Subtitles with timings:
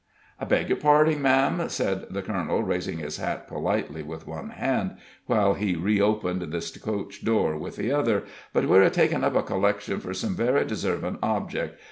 [0.39, 4.97] "I beg your parding, ma'am," said the colonel, raising his hat politely with one hand,
[5.27, 9.43] while he reopened the coach door with the other, "but we're a takin' up a
[9.43, 11.75] collection fur some very deservin' object.